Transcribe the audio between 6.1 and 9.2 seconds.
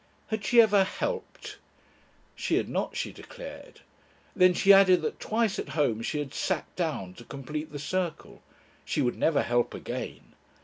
had "sat down" to complete the circle. She would